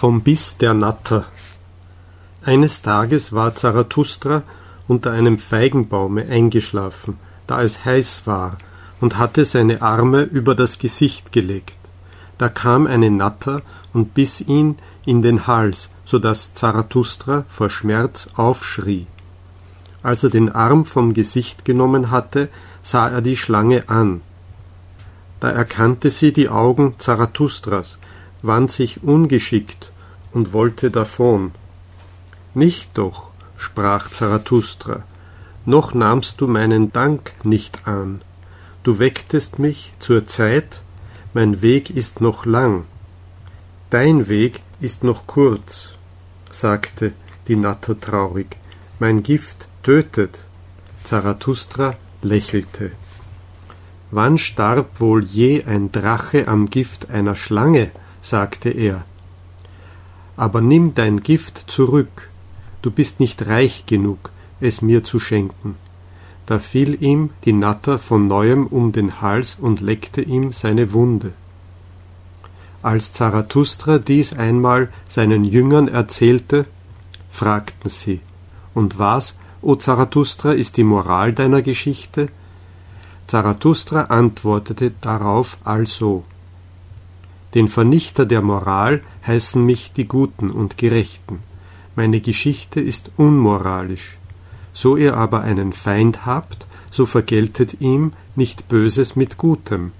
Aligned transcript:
Vom 0.00 0.20
Biss 0.20 0.56
der 0.58 0.74
Natter 0.74 1.24
Eines 2.44 2.82
Tages 2.82 3.32
war 3.32 3.56
Zarathustra 3.56 4.44
unter 4.86 5.10
einem 5.10 5.40
Feigenbaume 5.40 6.24
eingeschlafen, 6.24 7.16
da 7.48 7.64
es 7.64 7.84
heiß 7.84 8.24
war, 8.24 8.58
und 9.00 9.18
hatte 9.18 9.44
seine 9.44 9.82
Arme 9.82 10.22
über 10.22 10.54
das 10.54 10.78
Gesicht 10.78 11.32
gelegt. 11.32 11.76
Da 12.38 12.48
kam 12.48 12.86
eine 12.86 13.10
Natter 13.10 13.62
und 13.92 14.14
biss 14.14 14.40
ihn 14.40 14.78
in 15.04 15.20
den 15.20 15.48
Hals, 15.48 15.90
so 16.04 16.20
dass 16.20 16.54
Zarathustra 16.54 17.44
vor 17.48 17.68
Schmerz 17.68 18.28
aufschrie. 18.36 19.08
Als 20.04 20.22
er 20.22 20.30
den 20.30 20.52
Arm 20.52 20.84
vom 20.84 21.12
Gesicht 21.12 21.64
genommen 21.64 22.12
hatte, 22.12 22.50
sah 22.84 23.08
er 23.08 23.20
die 23.20 23.36
Schlange 23.36 23.88
an. 23.88 24.20
Da 25.40 25.50
erkannte 25.50 26.10
sie 26.10 26.32
die 26.32 26.48
Augen 26.48 26.94
Zarathustras, 26.98 27.98
wand 28.42 28.70
sich 28.70 29.02
ungeschickt 29.02 29.92
und 30.32 30.52
wollte 30.52 30.90
davon. 30.90 31.52
Nicht 32.54 32.96
doch, 32.96 33.30
sprach 33.56 34.10
Zarathustra, 34.10 35.02
noch 35.64 35.94
nahmst 35.94 36.40
du 36.40 36.46
meinen 36.46 36.92
Dank 36.92 37.32
nicht 37.44 37.86
an. 37.86 38.22
Du 38.82 38.98
wecktest 38.98 39.58
mich 39.58 39.92
zur 39.98 40.26
Zeit, 40.26 40.80
mein 41.34 41.62
Weg 41.62 41.90
ist 41.90 42.20
noch 42.20 42.46
lang. 42.46 42.84
Dein 43.90 44.28
Weg 44.28 44.60
ist 44.80 45.04
noch 45.04 45.26
kurz, 45.26 45.94
sagte 46.50 47.12
die 47.48 47.56
Natter 47.56 47.98
traurig, 47.98 48.56
mein 48.98 49.22
Gift 49.22 49.68
tötet. 49.82 50.44
Zarathustra 51.04 51.96
lächelte. 52.22 52.92
Wann 54.10 54.38
starb 54.38 55.00
wohl 55.00 55.24
je 55.24 55.64
ein 55.64 55.92
Drache 55.92 56.48
am 56.48 56.70
Gift 56.70 57.10
einer 57.10 57.34
Schlange? 57.34 57.90
Sagte 58.20 58.70
er. 58.70 59.04
Aber 60.36 60.60
nimm 60.60 60.94
dein 60.94 61.22
Gift 61.22 61.70
zurück, 61.70 62.30
du 62.82 62.90
bist 62.90 63.20
nicht 63.20 63.46
reich 63.46 63.86
genug, 63.86 64.30
es 64.60 64.82
mir 64.82 65.02
zu 65.04 65.18
schenken. 65.18 65.76
Da 66.46 66.58
fiel 66.58 67.02
ihm 67.02 67.30
die 67.44 67.52
Natter 67.52 67.98
von 67.98 68.26
neuem 68.26 68.66
um 68.66 68.92
den 68.92 69.20
Hals 69.20 69.56
und 69.60 69.80
leckte 69.80 70.22
ihm 70.22 70.52
seine 70.52 70.92
Wunde. 70.92 71.32
Als 72.82 73.12
Zarathustra 73.12 73.98
dies 73.98 74.32
einmal 74.32 74.88
seinen 75.08 75.44
Jüngern 75.44 75.88
erzählte, 75.88 76.64
fragten 77.30 77.90
sie, 77.90 78.20
Und 78.72 78.98
was, 78.98 79.36
o 79.60 79.74
Zarathustra, 79.74 80.52
ist 80.52 80.76
die 80.76 80.84
Moral 80.84 81.32
deiner 81.32 81.62
Geschichte? 81.62 82.28
Zarathustra 83.26 84.04
antwortete 84.04 84.92
darauf 85.00 85.58
also 85.64 86.24
Den 87.54 87.68
Vernichter 87.68 88.26
der 88.26 88.42
Moral 88.42 89.02
heißen 89.26 89.64
mich 89.64 89.92
die 89.92 90.06
Guten 90.06 90.50
und 90.50 90.76
Gerechten. 90.76 91.40
Meine 91.96 92.20
Geschichte 92.20 92.80
ist 92.80 93.10
unmoralisch. 93.16 94.18
So 94.74 94.96
ihr 94.96 95.16
aber 95.16 95.40
einen 95.40 95.72
Feind 95.72 96.26
habt, 96.26 96.66
so 96.90 97.06
vergeltet 97.06 97.80
ihm 97.80 98.12
nicht 98.36 98.68
Böses 98.68 99.16
mit 99.16 99.38
Gutem, 99.38 99.92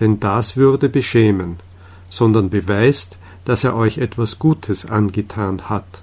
denn 0.00 0.20
das 0.20 0.56
würde 0.56 0.88
beschämen, 0.88 1.60
sondern 2.08 2.50
beweist, 2.50 3.18
dass 3.44 3.64
er 3.64 3.76
euch 3.76 3.98
etwas 3.98 4.38
Gutes 4.38 4.86
angetan 4.86 5.68
hat. 5.68 6.02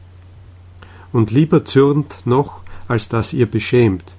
Und 1.11 1.31
lieber 1.31 1.65
zürnt 1.65 2.25
noch, 2.25 2.61
als 2.87 3.09
dass 3.09 3.33
ihr 3.33 3.49
beschämt, 3.49 4.13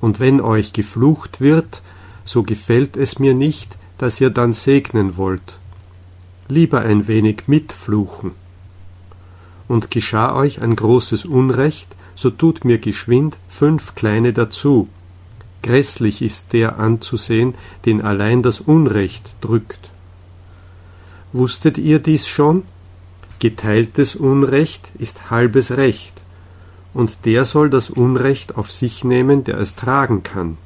und 0.00 0.20
wenn 0.20 0.40
euch 0.40 0.72
geflucht 0.72 1.40
wird, 1.40 1.82
so 2.24 2.42
gefällt 2.42 2.96
es 2.96 3.18
mir 3.18 3.34
nicht, 3.34 3.78
dass 3.98 4.20
ihr 4.20 4.30
dann 4.30 4.52
segnen 4.52 5.16
wollt. 5.16 5.58
Lieber 6.48 6.80
ein 6.80 7.08
wenig 7.08 7.44
mitfluchen. 7.46 8.32
Und 9.68 9.90
geschah 9.90 10.34
euch 10.36 10.62
ein 10.62 10.76
großes 10.76 11.24
Unrecht, 11.24 11.96
so 12.14 12.30
tut 12.30 12.64
mir 12.64 12.78
geschwind 12.78 13.36
fünf 13.48 13.94
kleine 13.94 14.32
dazu. 14.32 14.88
Grässlich 15.62 16.22
ist 16.22 16.52
der 16.52 16.78
anzusehen, 16.78 17.54
den 17.84 18.00
allein 18.00 18.42
das 18.42 18.60
Unrecht 18.60 19.34
drückt. 19.40 19.90
Wusstet 21.32 21.78
ihr 21.78 21.98
dies 21.98 22.28
schon? 22.28 22.62
Geteiltes 23.40 24.14
Unrecht 24.16 24.90
ist 24.98 25.30
halbes 25.30 25.72
Recht, 25.72 26.22
und 26.94 27.26
der 27.26 27.44
soll 27.44 27.68
das 27.68 27.90
Unrecht 27.90 28.56
auf 28.56 28.70
sich 28.70 29.04
nehmen, 29.04 29.44
der 29.44 29.58
es 29.58 29.74
tragen 29.74 30.22
kann. 30.22 30.56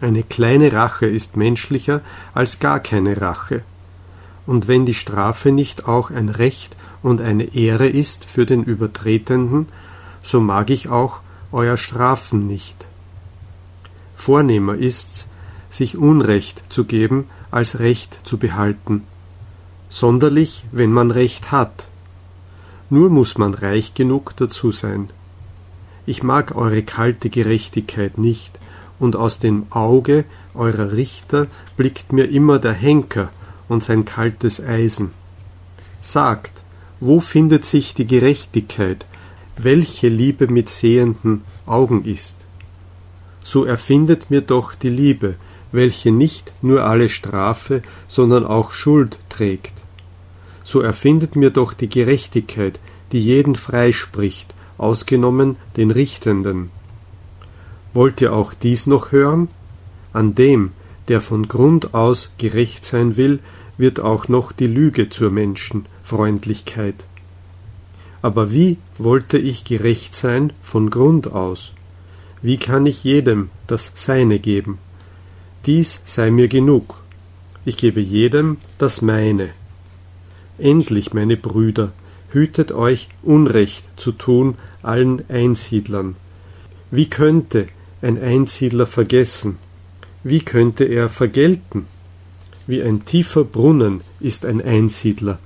Eine 0.00 0.22
kleine 0.22 0.72
Rache 0.72 1.06
ist 1.06 1.36
menschlicher 1.36 2.00
als 2.32 2.58
gar 2.58 2.80
keine 2.80 3.20
Rache. 3.20 3.62
Und 4.46 4.68
wenn 4.68 4.86
die 4.86 4.94
Strafe 4.94 5.52
nicht 5.52 5.86
auch 5.86 6.10
ein 6.10 6.28
Recht 6.28 6.76
und 7.02 7.20
eine 7.20 7.54
Ehre 7.54 7.88
ist 7.88 8.24
für 8.24 8.46
den 8.46 8.64
Übertretenden, 8.64 9.66
so 10.22 10.40
mag 10.40 10.70
ich 10.70 10.88
auch 10.88 11.20
euer 11.52 11.76
Strafen 11.76 12.46
nicht. 12.46 12.86
Vornehmer 14.14 14.74
ist's, 14.74 15.26
sich 15.70 15.96
Unrecht 15.96 16.62
zu 16.68 16.84
geben, 16.84 17.26
als 17.50 17.78
Recht 17.78 18.20
zu 18.24 18.38
behalten, 18.38 19.04
sonderlich, 19.88 20.64
wenn 20.72 20.92
man 20.92 21.10
Recht 21.10 21.52
hat. 21.52 21.86
Nur 22.90 23.08
muss 23.08 23.38
man 23.38 23.54
reich 23.54 23.94
genug 23.94 24.34
dazu 24.36 24.72
sein. 24.72 25.08
Ich 26.06 26.22
mag 26.22 26.56
eure 26.56 26.82
kalte 26.82 27.30
Gerechtigkeit 27.30 28.18
nicht, 28.18 28.58
und 28.98 29.16
aus 29.16 29.38
dem 29.38 29.66
Auge 29.70 30.24
eurer 30.54 30.92
Richter 30.92 31.46
blickt 31.76 32.12
mir 32.12 32.28
immer 32.28 32.58
der 32.58 32.74
Henker 32.74 33.30
und 33.70 33.82
sein 33.82 34.04
kaltes 34.04 34.60
Eisen. 34.60 35.12
Sagt, 36.02 36.60
wo 36.98 37.20
findet 37.20 37.64
sich 37.64 37.94
die 37.94 38.06
Gerechtigkeit, 38.06 39.06
welche 39.56 40.08
Liebe 40.08 40.48
mit 40.48 40.68
sehenden 40.68 41.42
Augen 41.66 42.04
ist? 42.04 42.46
So 43.42 43.64
erfindet 43.64 44.30
mir 44.30 44.40
doch 44.40 44.74
die 44.74 44.90
Liebe, 44.90 45.36
welche 45.72 46.10
nicht 46.10 46.52
nur 46.62 46.84
alle 46.84 47.08
Strafe, 47.08 47.82
sondern 48.08 48.44
auch 48.44 48.72
Schuld 48.72 49.18
trägt. 49.28 49.74
So 50.64 50.80
erfindet 50.80 51.36
mir 51.36 51.50
doch 51.50 51.72
die 51.72 51.88
Gerechtigkeit, 51.88 52.80
die 53.12 53.20
jeden 53.20 53.54
freispricht, 53.54 54.52
ausgenommen 54.78 55.56
den 55.76 55.92
Richtenden. 55.92 56.70
Wollt 57.94 58.20
ihr 58.20 58.32
auch 58.32 58.52
dies 58.52 58.86
noch 58.88 59.12
hören? 59.12 59.48
An 60.12 60.34
dem, 60.34 60.72
der 61.08 61.20
von 61.20 61.48
Grund 61.48 61.94
aus 61.94 62.30
gerecht 62.38 62.84
sein 62.84 63.16
will, 63.16 63.40
wird 63.78 64.00
auch 64.00 64.28
noch 64.28 64.52
die 64.52 64.66
Lüge 64.66 65.08
zur 65.08 65.30
Menschenfreundlichkeit. 65.30 67.06
Aber 68.22 68.52
wie 68.52 68.76
wollte 68.98 69.38
ich 69.38 69.64
gerecht 69.64 70.14
sein 70.14 70.52
von 70.62 70.90
Grund 70.90 71.32
aus? 71.32 71.72
Wie 72.42 72.58
kann 72.58 72.86
ich 72.86 73.04
jedem 73.04 73.50
das 73.66 73.92
Seine 73.94 74.38
geben? 74.38 74.78
Dies 75.66 76.00
sei 76.04 76.30
mir 76.30 76.48
genug. 76.48 76.94
Ich 77.64 77.76
gebe 77.76 78.00
jedem 78.00 78.58
das 78.78 79.02
meine. 79.02 79.50
Endlich, 80.58 81.12
meine 81.12 81.36
Brüder, 81.36 81.92
hütet 82.30 82.72
euch 82.72 83.08
Unrecht 83.22 83.84
zu 83.96 84.12
tun 84.12 84.56
allen 84.82 85.22
Einsiedlern. 85.28 86.16
Wie 86.90 87.08
könnte 87.08 87.68
ein 88.02 88.20
Einsiedler 88.22 88.86
vergessen? 88.86 89.58
Wie 90.22 90.40
könnte 90.40 90.84
er 90.84 91.08
vergelten? 91.08 91.86
Wie 92.66 92.82
ein 92.82 93.04
tiefer 93.04 93.44
Brunnen 93.44 94.02
ist 94.20 94.44
ein 94.44 94.60
Einsiedler. 94.62 95.38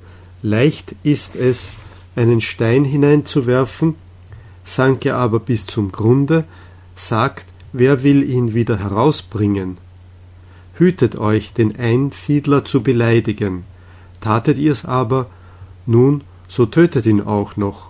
Leicht 0.42 0.94
ist 1.02 1.36
es, 1.36 1.72
einen 2.16 2.40
Stein 2.40 2.84
hineinzuwerfen, 2.84 3.94
sank 4.64 5.06
er 5.06 5.16
aber 5.16 5.40
bis 5.40 5.66
zum 5.66 5.92
Grunde, 5.92 6.44
sagt, 6.94 7.46
wer 7.72 8.02
will 8.02 8.28
ihn 8.28 8.54
wieder 8.54 8.78
herausbringen? 8.78 9.78
Hütet 10.74 11.16
euch, 11.16 11.52
den 11.52 11.78
Einsiedler 11.78 12.64
zu 12.64 12.82
beleidigen. 12.82 13.64
Tatet 14.20 14.58
ihr's 14.58 14.84
aber, 14.84 15.28
nun, 15.86 16.22
so 16.48 16.66
tötet 16.66 17.06
ihn 17.06 17.20
auch 17.20 17.56
noch. 17.56 17.88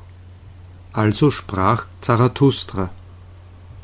Also 0.92 1.30
sprach 1.30 1.86
Zarathustra. 2.00 2.90